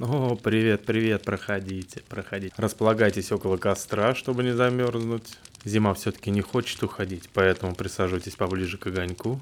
О, 0.00 0.36
привет, 0.36 0.86
привет, 0.86 1.24
проходите, 1.24 2.04
проходите. 2.08 2.54
Располагайтесь 2.56 3.32
около 3.32 3.56
костра, 3.56 4.14
чтобы 4.14 4.44
не 4.44 4.52
замерзнуть. 4.52 5.36
Зима 5.64 5.92
все-таки 5.94 6.30
не 6.30 6.40
хочет 6.40 6.80
уходить, 6.84 7.28
поэтому 7.34 7.74
присаживайтесь 7.74 8.36
поближе 8.36 8.78
к 8.78 8.86
огоньку. 8.86 9.40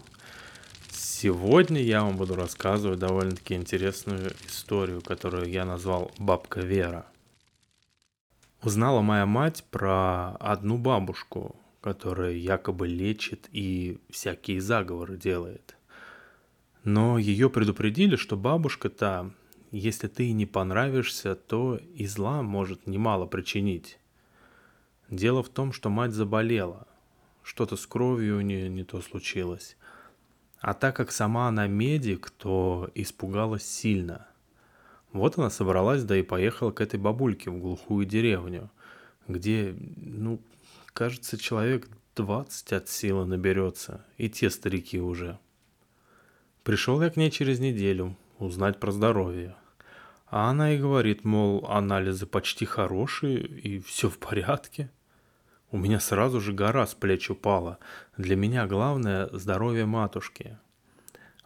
Сегодня 0.90 1.82
я 1.82 2.02
вам 2.02 2.16
буду 2.16 2.36
рассказывать 2.36 2.98
довольно-таки 2.98 3.52
интересную 3.52 4.32
историю, 4.46 5.02
которую 5.02 5.46
я 5.50 5.66
назвал 5.66 6.10
«Бабка 6.16 6.60
Вера». 6.60 7.04
Узнала 8.62 9.02
моя 9.02 9.26
мать 9.26 9.62
про 9.70 10.36
одну 10.36 10.78
бабушку, 10.78 11.54
которая 11.82 12.32
якобы 12.32 12.88
лечит 12.88 13.46
и 13.52 13.98
всякие 14.08 14.62
заговоры 14.62 15.18
делает. 15.18 15.76
Но 16.82 17.18
ее 17.18 17.50
предупредили, 17.50 18.16
что 18.16 18.38
бабушка 18.38 18.88
та 18.88 19.30
если 19.70 20.08
ты 20.08 20.32
не 20.32 20.46
понравишься, 20.46 21.34
то 21.34 21.80
и 21.94 22.06
зла 22.06 22.42
может 22.42 22.86
немало 22.86 23.26
причинить. 23.26 23.98
Дело 25.10 25.42
в 25.42 25.48
том, 25.48 25.72
что 25.72 25.88
мать 25.88 26.12
заболела. 26.12 26.86
Что-то 27.42 27.76
с 27.76 27.86
кровью 27.86 28.38
у 28.38 28.40
нее 28.40 28.68
не 28.68 28.84
то 28.84 29.00
случилось. 29.00 29.76
А 30.60 30.74
так 30.74 30.96
как 30.96 31.12
сама 31.12 31.48
она 31.48 31.66
медик, 31.66 32.30
то 32.30 32.90
испугалась 32.94 33.64
сильно. 33.64 34.26
Вот 35.12 35.38
она 35.38 35.48
собралась, 35.50 36.02
да 36.02 36.16
и 36.16 36.22
поехала 36.22 36.72
к 36.72 36.80
этой 36.80 36.98
бабульке 36.98 37.50
в 37.50 37.58
глухую 37.58 38.04
деревню, 38.04 38.70
где, 39.28 39.76
ну, 39.96 40.40
кажется, 40.92 41.38
человек 41.38 41.88
20 42.16 42.72
от 42.72 42.88
силы 42.88 43.26
наберется, 43.26 44.04
и 44.16 44.28
те 44.28 44.50
старики 44.50 45.00
уже. 45.00 45.38
Пришел 46.64 47.00
я 47.00 47.10
к 47.10 47.16
ней 47.16 47.30
через 47.30 47.60
неделю, 47.60 48.16
узнать 48.38 48.80
про 48.80 48.92
здоровье. 48.92 49.56
А 50.28 50.50
она 50.50 50.72
и 50.72 50.78
говорит, 50.78 51.24
мол, 51.24 51.64
анализы 51.68 52.26
почти 52.26 52.64
хорошие 52.64 53.38
и 53.46 53.78
все 53.78 54.08
в 54.10 54.18
порядке. 54.18 54.90
У 55.70 55.78
меня 55.78 56.00
сразу 56.00 56.40
же 56.40 56.52
гора 56.52 56.86
с 56.86 56.94
плеч 56.94 57.30
упала. 57.30 57.78
Для 58.16 58.36
меня 58.36 58.66
главное– 58.66 59.28
здоровье 59.32 59.86
матушки. 59.86 60.58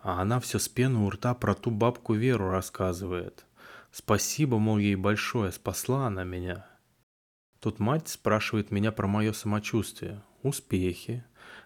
А 0.03 0.23
она 0.23 0.41
все 0.41 0.59
с 0.59 0.69
пены 0.69 1.01
у 1.01 1.11
рта 1.11 1.35
про 1.35 1.55
ту 1.55 1.71
бабку 1.71 2.15
Веру 2.15 2.51
рассказывает. 2.51 3.45
Спасибо, 3.93 4.59
мол, 4.59 4.79
ей 4.79 4.95
большое, 4.95 5.53
спасла 5.53 6.07
она 6.07 6.25
меня. 6.25 6.67
Тут 7.61 7.79
мать 7.79 8.09
спрашивает 8.09 8.71
меня 8.71 8.93
про 8.93 9.07
мое 9.07 9.33
самочувствие, 9.33 10.23
успехи, 10.43 11.25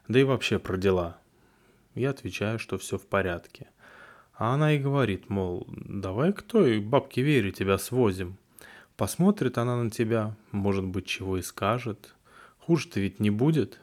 да 0.08 0.18
и 0.18 0.24
вообще 0.24 0.58
про 0.58 0.76
дела. 0.76 1.18
Я 1.94 2.10
отвечаю, 2.10 2.58
что 2.58 2.78
все 2.78 2.98
в 2.98 3.06
порядке. 3.06 3.68
А 4.36 4.54
она 4.54 4.72
и 4.72 4.78
говорит, 4.78 5.30
мол, 5.30 5.66
давай 5.68 6.32
к 6.32 6.42
той 6.42 6.80
бабке 6.80 7.22
Вере 7.22 7.52
тебя 7.52 7.78
свозим. 7.78 8.36
Посмотрит 8.96 9.58
она 9.58 9.82
на 9.82 9.90
тебя, 9.90 10.36
может 10.50 10.84
быть, 10.84 11.06
чего 11.06 11.38
и 11.38 11.42
скажет. 11.42 12.14
Хуже-то 12.58 12.98
ведь 13.00 13.20
не 13.20 13.30
будет. 13.30 13.80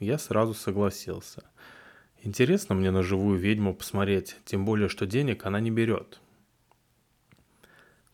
Я 0.00 0.18
сразу 0.18 0.52
согласился. 0.54 1.44
Интересно 2.22 2.74
мне 2.74 2.90
на 2.90 3.02
живую 3.02 3.38
ведьму 3.38 3.74
посмотреть, 3.74 4.36
тем 4.44 4.64
более, 4.64 4.88
что 4.88 5.06
денег 5.06 5.46
она 5.46 5.60
не 5.60 5.70
берет. 5.70 6.20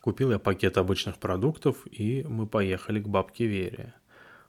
Купил 0.03 0.33
я 0.33 0.39
пакет 0.39 0.77
обычных 0.77 1.19
продуктов, 1.19 1.87
и 1.91 2.25
мы 2.29 2.47
поехали 2.47 3.01
к 3.01 3.09
бабке 3.09 3.47
Вере. 3.47 3.95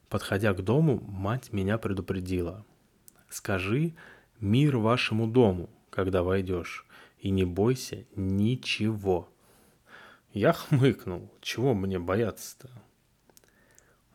Подходя 0.09 0.53
к 0.53 0.61
дому, 0.63 0.99
мать 1.07 1.53
меня 1.53 1.77
предупредила. 1.77 2.65
«Скажи 3.29 3.93
мир 4.41 4.77
вашему 4.77 5.27
дому, 5.27 5.69
когда 5.89 6.23
войдешь 6.23 6.85
и 7.21 7.29
не 7.29 7.45
бойся 7.45 8.05
ничего. 8.15 9.29
Я 10.33 10.53
хмыкнул, 10.53 11.31
чего 11.39 11.73
мне 11.73 11.99
бояться-то? 11.99 12.69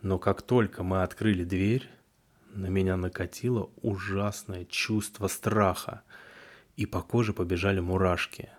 Но 0.02 0.18
как 0.18 0.42
только 0.42 0.82
мы 0.82 1.02
открыли 1.02 1.44
дверь, 1.44 1.88
на 2.52 2.66
меня 2.66 2.96
накатило 2.96 3.70
ужасное 3.82 4.64
чувство 4.64 5.28
страха, 5.28 6.02
и 6.76 6.84
по 6.84 7.00
коже 7.00 7.32
побежали 7.32 7.80
мурашки. 7.80 8.50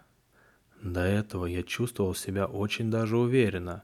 До 0.81 1.01
этого 1.01 1.45
я 1.45 1.61
чувствовал 1.63 2.15
себя 2.15 2.45
очень 2.45 2.89
даже 2.89 3.17
уверенно, 3.17 3.83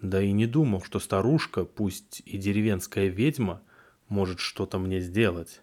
да 0.00 0.20
и 0.20 0.32
не 0.32 0.46
думал, 0.46 0.82
что 0.82 0.98
старушка, 0.98 1.64
пусть 1.64 2.22
и 2.26 2.36
деревенская 2.38 3.06
ведьма, 3.06 3.62
может 4.08 4.40
что-то 4.40 4.78
мне 4.78 5.00
сделать. 5.00 5.62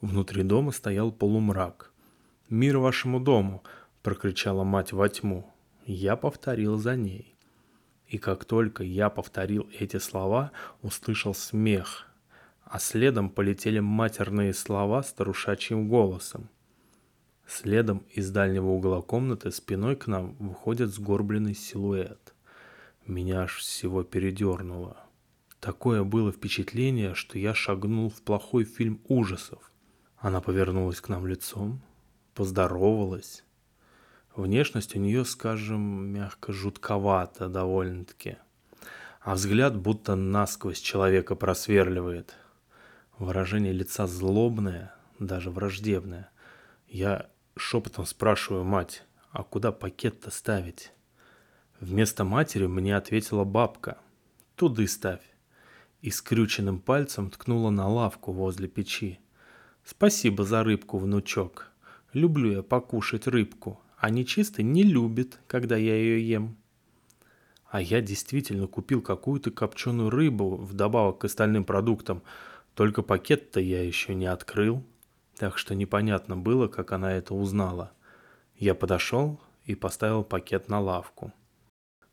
Внутри 0.00 0.42
дома 0.42 0.72
стоял 0.72 1.12
полумрак– 1.12 1.92
«Мир 2.48 2.78
вашему 2.78 3.18
дому!»– 3.18 3.64
прокричала 4.02 4.62
мать 4.62 4.92
во 4.92 5.08
тьму. 5.08 5.52
Я 5.84 6.14
повторил 6.14 6.78
за 6.78 6.94
ней. 6.94 7.36
И 8.06 8.18
как 8.18 8.44
только 8.44 8.84
я 8.84 9.10
повторил 9.10 9.68
эти 9.76 9.96
слова, 9.96 10.52
услышал 10.80 11.34
смех, 11.34 12.06
а 12.62 12.78
следом 12.78 13.30
полетели 13.30 13.80
матерные 13.80 14.54
слова 14.54 15.02
старушачьим 15.02 15.88
голосом. 15.88 16.48
Следом 17.48 18.04
из 18.10 18.30
дальнего 18.30 18.68
угла 18.68 19.02
комнаты 19.02 19.50
спиной 19.50 19.96
к 19.96 20.06
нам 20.06 20.36
выходит 20.38 20.90
сгорбленный 20.90 21.54
силуэт. 21.54 22.32
Меня 23.06 23.42
аж 23.42 23.56
всего 23.56 24.04
передернуло. 24.04 24.98
Такое 25.58 26.04
было 26.04 26.30
впечатление, 26.30 27.14
что 27.14 27.40
я 27.40 27.54
шагнул 27.54 28.08
в 28.08 28.22
плохой 28.22 28.64
фильм 28.64 29.00
ужасов. 29.08 29.72
Она 30.16 30.40
повернулась 30.40 31.00
к 31.00 31.08
нам 31.08 31.26
лицом, 31.26 31.82
поздоровалась. 32.36 33.44
Внешность 34.36 34.94
у 34.94 34.98
нее, 35.00 35.24
скажем, 35.24 35.80
мягко 35.80 36.52
жутковата 36.52 37.48
довольно-таки. 37.48 38.36
А 39.22 39.34
взгляд 39.34 39.74
будто 39.74 40.14
насквозь 40.14 40.78
человека 40.78 41.34
просверливает. 41.34 42.36
Выражение 43.18 43.72
лица 43.72 44.06
злобное, 44.06 44.94
даже 45.18 45.50
враждебное. 45.50 46.30
Я 46.86 47.30
шепотом 47.56 48.04
спрашиваю 48.04 48.64
мать, 48.64 49.02
а 49.30 49.42
куда 49.42 49.72
пакет-то 49.72 50.30
ставить? 50.30 50.92
Вместо 51.80 52.24
матери 52.24 52.66
мне 52.66 52.94
ответила 52.94 53.44
бабка. 53.44 53.96
Туды 54.54 54.86
ставь. 54.86 55.24
И 56.02 56.10
скрюченным 56.10 56.80
пальцем 56.80 57.30
ткнула 57.30 57.70
на 57.70 57.88
лавку 57.88 58.32
возле 58.32 58.68
печи. 58.68 59.18
Спасибо 59.84 60.44
за 60.44 60.62
рыбку, 60.62 60.98
внучок. 60.98 61.72
Люблю 62.16 62.50
я 62.50 62.62
покушать 62.62 63.26
рыбку, 63.26 63.78
а 63.98 64.08
нечистый 64.08 64.64
не 64.64 64.84
любит, 64.84 65.38
когда 65.46 65.76
я 65.76 65.94
ее 65.94 66.26
ем. 66.26 66.56
А 67.68 67.82
я 67.82 68.00
действительно 68.00 68.66
купил 68.66 69.02
какую-то 69.02 69.50
копченую 69.50 70.08
рыбу 70.08 70.56
вдобавок 70.56 71.18
к 71.18 71.24
остальным 71.26 71.66
продуктам, 71.66 72.22
только 72.72 73.02
пакет-то 73.02 73.60
я 73.60 73.82
еще 73.82 74.14
не 74.14 74.24
открыл, 74.24 74.82
так 75.36 75.58
что 75.58 75.74
непонятно 75.74 76.38
было, 76.38 76.68
как 76.68 76.92
она 76.92 77.12
это 77.12 77.34
узнала. 77.34 77.92
Я 78.56 78.74
подошел 78.74 79.38
и 79.66 79.74
поставил 79.74 80.24
пакет 80.24 80.70
на 80.70 80.80
лавку. 80.80 81.34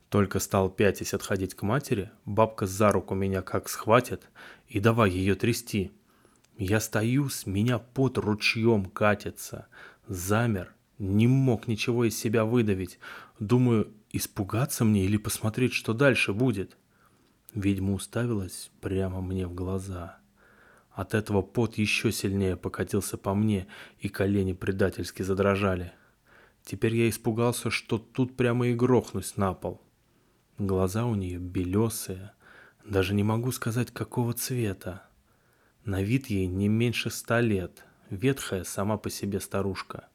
Только 0.10 0.40
стал 0.40 0.70
пятясь 0.70 1.14
отходить 1.14 1.56
к 1.56 1.62
матери, 1.62 2.12
бабка 2.26 2.68
за 2.68 2.92
руку 2.92 3.16
меня 3.16 3.42
как 3.42 3.70
схватит 3.70 4.28
и 4.68 4.82
давай 4.82 5.12
ее 5.12 5.36
трясти. 5.36 5.94
Я 6.56 6.82
стою, 6.82 7.30
с 7.30 7.48
меня 7.48 7.80
под 7.80 8.18
ручьем 8.18 8.86
катится– 8.88 9.68
замер, 10.08 10.74
не 11.00 11.28
мог 11.28 11.68
ничего 11.68 12.06
из 12.06 12.18
себя 12.18 12.46
выдавить. 12.46 13.00
Думаю, 13.40 13.92
испугаться 14.12 14.86
мне 14.86 15.06
или 15.06 15.18
посмотреть, 15.18 15.74
что 15.74 15.94
дальше 15.94 16.34
будет. 16.34 16.78
Ведьма 17.54 17.94
уставилась 17.94 18.72
прямо 18.82 19.22
мне 19.22 19.48
в 19.48 19.54
глаза. 19.54 20.20
От 20.92 21.14
этого 21.14 21.42
пот 21.42 21.76
еще 21.76 22.12
сильнее 22.12 22.56
покатился 22.56 23.18
по 23.18 23.34
мне, 23.34 23.68
и 24.00 24.10
колени 24.10 24.54
предательски 24.54 25.24
задрожали. 25.24 25.92
Теперь 26.64 26.96
я 26.96 27.10
испугался, 27.10 27.70
что 27.70 27.98
тут 27.98 28.38
прямо 28.38 28.68
и 28.68 28.76
грохнусь 28.76 29.36
на 29.36 29.54
пол. 29.54 29.82
Глаза 30.60 31.06
у 31.06 31.16
нее 31.16 31.40
белесые, 31.40 32.32
даже 32.86 33.16
не 33.16 33.24
могу 33.24 33.52
сказать, 33.52 33.92
какого 33.92 34.34
цвета. 34.34 35.08
На 35.84 36.02
вид 36.04 36.28
ей 36.28 36.48
не 36.48 36.68
меньше 36.68 37.10
ста 37.10 37.42
лет— 37.42 37.84
ветхая 38.16 38.64
сама 38.64 38.98
по 38.98 39.10
себе 39.10 39.40
старушка. 39.40 40.08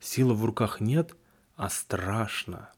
Силы 0.00 0.34
в 0.34 0.44
руках 0.44 0.80
нет, 0.80 1.14
а 1.56 1.68
страшно. 1.68 2.70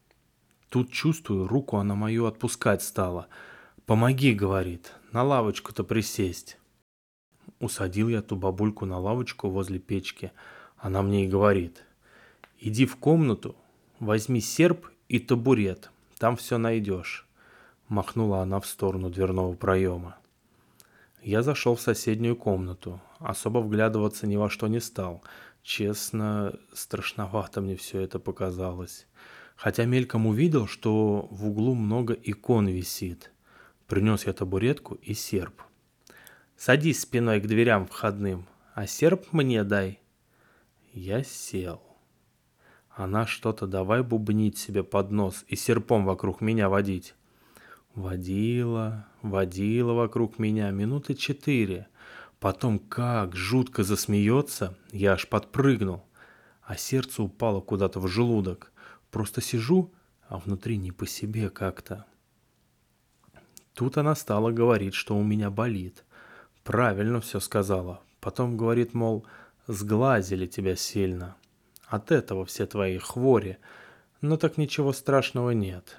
Тут 0.69 0.91
чувствую, 0.91 1.47
руку 1.47 1.77
она 1.77 1.95
мою 1.95 2.25
отпускать 2.25 2.83
стала. 2.83 3.27
«Помоги»,— 3.85 4.33
говорит,— 4.35 4.93
«на 5.11 5.23
лавочку-то 5.23 5.83
присесть». 5.83 6.59
Усадил 7.59 8.07
я 8.07 8.21
ту 8.21 8.35
бабульку 8.35 8.85
на 8.85 8.99
лавочку 8.99 9.49
возле 9.49 9.79
печки. 9.79 10.31
Она 10.77 11.01
мне 11.01 11.25
и 11.25 11.27
говорит, 11.27 11.83
«Иди 12.59 12.85
в 12.85 12.95
комнату, 12.97 13.55
возьми 13.99 14.39
серп 14.39 14.89
и 15.07 15.19
табурет, 15.19 15.91
там 16.19 16.37
все 16.37 16.57
найдешь». 16.57 17.27
Махнула 17.87 18.41
она 18.41 18.59
в 18.59 18.67
сторону 18.67 19.09
дверного 19.09 19.53
проема. 19.53 20.17
Я 21.23 21.41
зашел 21.41 21.75
в 21.75 21.81
соседнюю 21.81 22.35
комнату, 22.35 23.01
особо 23.19 23.59
вглядываться 23.59 24.27
ни 24.27 24.35
во 24.35 24.49
что 24.49 24.67
не 24.67 24.79
стал. 24.79 25.23
Честно, 25.61 26.57
страшновато 26.73 27.61
мне 27.61 27.75
все 27.75 28.01
это 28.01 28.19
показалось. 28.19 29.07
хотя 29.55 29.83
мельком 29.83 30.25
увидел, 30.25 30.67
что 30.67 31.27
в 31.31 31.47
углу 31.49 31.75
много 31.75 32.13
икон 32.13 32.67
висит. 32.67 33.31
Принес 33.87 34.25
я 34.25 34.31
табуретку 34.31 34.95
и 34.95 35.13
серп. 35.13 35.61
Садись 36.55 37.01
спиной 37.01 37.41
к 37.41 37.47
дверям 37.47 37.85
входным, 37.85 38.47
а 38.73 38.87
серп 38.87 39.33
мне 39.33 39.65
дай. 39.65 39.99
Я 40.93 41.23
сел. 41.23 41.81
Она 42.89 43.25
что-то 43.25 43.67
давай 43.67 44.01
бубнить 44.01 44.57
себе 44.57 44.83
под 44.83 45.11
нос 45.11 45.43
и 45.47 45.57
серпом 45.57 46.05
вокруг 46.05 46.39
меня 46.39 46.69
водить. 46.69 47.15
Водила, 47.95 49.07
водила 49.21 49.91
вокруг 49.91 50.39
меня 50.39 50.71
минуты 50.71 51.15
четыре. 51.15 51.87
Потом 52.39 52.79
как 52.79 53.35
жутко 53.35 53.83
засмеется, 53.83 54.77
я 54.91 55.13
аж 55.13 55.27
подпрыгнул. 55.27 56.05
А 56.61 56.77
сердце 56.77 57.23
упало 57.23 57.59
куда-то 57.59 57.99
в 57.99 58.07
желудок. 58.07 58.71
Просто 59.11 59.41
сижу, 59.41 59.91
а 60.27 60.37
внутри 60.37 60.77
не 60.77 60.91
по 60.91 61.05
себе 61.05 61.49
как-то. 61.49 62.05
Тут 63.73 63.97
она 63.97 64.15
стала 64.15 64.51
говорить, 64.51 64.93
что 64.93 65.17
у 65.17 65.23
меня 65.23 65.49
болит. 65.49 66.05
Правильно 66.63 67.19
все 67.19 67.39
сказала. 67.39 68.01
Потом 68.21 68.55
говорит, 68.55 68.93
мол, 68.93 69.25
сглазили 69.67 70.47
тебя 70.47 70.75
сильно. 70.75 71.35
От 71.87 72.11
этого 72.11 72.45
все 72.45 72.65
твои 72.65 72.97
хвори. 72.99 73.57
Но 74.21 74.37
так 74.37 74.57
ничего 74.57 74.93
страшного 74.93 75.51
нет. 75.51 75.97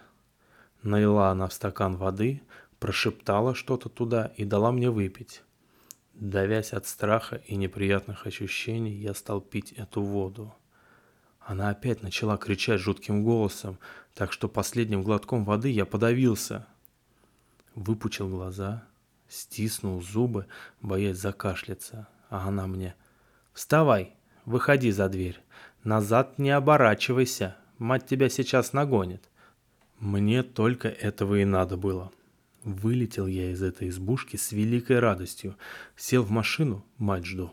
Налила 0.83 1.31
она 1.31 1.49
в 1.49 1.53
стакан 1.53 1.97
воды, 1.97 2.43
прошептала 2.79 3.55
что-то 3.55 3.89
туда 3.89 4.33
и 4.37 4.45
дала 4.45 4.73
мне 4.73 4.91
выпить. 4.91 5.43
Давясь 6.21 6.75
от 6.75 6.87
страха 6.87 7.37
и 7.47 7.57
неприятных 7.57 8.27
ощущений, 8.27 8.93
я 8.93 9.15
стал 9.15 9.41
пить 9.41 9.73
эту 9.73 10.03
воду. 10.03 10.55
Она 11.41 11.71
опять 11.71 12.03
начала 12.03 12.37
кричать 12.37 12.79
жутким 12.79 13.25
голосом, 13.25 13.79
так 14.15 14.31
что 14.31 14.47
последним 14.47 15.03
глотком 15.03 15.47
воды 15.47 15.71
я 15.71 15.87
подавился. 15.87 16.67
Выпучил 17.75 18.29
глаза, 18.29 18.85
стиснул 19.29 20.03
зубы, 20.03 20.47
боясь 20.83 21.17
закашляться, 21.17 22.07
а 22.29 22.49
она 22.49 22.67
мне 22.67 22.95
«Вставай, 23.55 24.13
выходи 24.45 24.91
за 24.91 25.09
дверь, 25.09 25.41
назад 25.85 26.39
не 26.39 26.51
оборачивайся, 26.51 27.57
мать 27.79 28.07
тебя 28.07 28.29
сейчас 28.29 28.75
нагонит». 28.75 29.31
Мне 29.99 30.43
только 30.43 30.89
этого 30.89 31.37
и 31.37 31.47
надо 31.47 31.79
было. 31.79 32.13
Вылетел 32.65 33.27
я 33.27 33.53
из 33.53 33.63
этой 33.63 33.89
избушки 33.89 34.37
с 34.37 34.53
великой 34.53 34.99
радостью, 34.99 35.57
сел 35.97 36.23
в 36.23 36.31
машину, 36.31 36.85
мать 36.99 37.25
жду. 37.25 37.51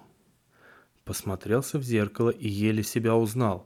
Посмотрелся 1.06 1.80
в 1.80 1.84
зеркало 1.84 2.30
и 2.30 2.50
еле 2.50 2.84
себя 2.84 3.16
узнал. 3.16 3.66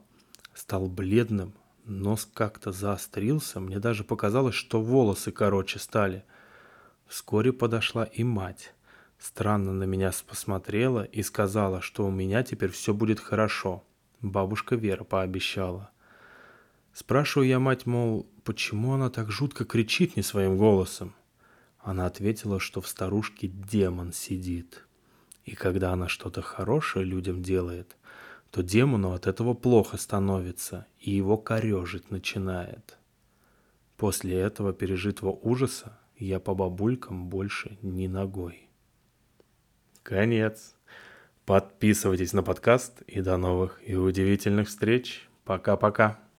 Стал 0.54 0.86
бледным, 0.86 1.54
нос 1.84 2.28
как-то 2.32 2.70
заострился, 2.70 3.58
мне 3.58 3.80
даже 3.80 4.04
показалось, 4.04 4.54
что 4.54 4.80
волосы 4.80 5.32
короче 5.32 5.80
стали. 5.80 6.24
Вскоре 7.08 7.52
подошла 7.52 8.04
и 8.04 8.22
мать. 8.22 8.72
Странно 9.18 9.72
на 9.72 9.84
меня 9.84 10.12
посмотрела 10.28 11.02
и 11.02 11.22
сказала, 11.22 11.80
что 11.80 12.06
у 12.06 12.10
меня 12.10 12.44
теперь 12.44 12.70
все 12.70 12.94
будет 12.94 13.18
хорошо. 13.18 13.82
Бабушка 14.20 14.76
Вера 14.76 15.02
пообещала. 15.02 15.90
Спрашиваю 16.92 17.48
я 17.48 17.58
мать, 17.58 17.86
мол, 17.86 18.28
почему 18.44 18.92
она 18.92 19.10
так 19.10 19.32
жутко 19.32 19.64
кричит 19.64 20.14
не 20.14 20.22
своим 20.22 20.56
голосом? 20.56 21.14
Она 21.82 22.06
ответила, 22.06 22.60
что 22.60 22.80
в 22.80 22.86
старушке 22.86 23.48
демон 23.48 24.12
сидит. 24.12 24.86
И 25.44 25.56
когда 25.56 25.92
она 25.92 26.08
что-то 26.08 26.40
хорошее 26.40 27.04
людям 27.04 27.42
делает, 27.42 27.96
то 28.50 28.62
демону 28.62 29.12
от 29.12 29.26
этого 29.26 29.54
плохо 29.54 29.96
становится, 29.96 30.86
и 31.00 31.10
его 31.10 31.36
корежить 31.36 32.10
начинает. 32.10 32.98
После 33.96 34.36
этого 34.38 34.72
пережитого 34.72 35.30
ужаса 35.30 35.98
я 36.16 36.38
по 36.38 36.54
бабулькам 36.54 37.28
больше 37.28 37.76
ни 37.82 38.06
ногой. 38.06 38.68
Конец. 40.04 40.76
Подписывайтесь 41.44 42.32
на 42.32 42.44
подкаст 42.44 43.02
и 43.02 43.20
до 43.20 43.36
новых 43.36 43.80
и 43.84 43.96
удивительных 43.96 44.68
встреч. 44.68 45.28
Пока-пока. 45.44 46.22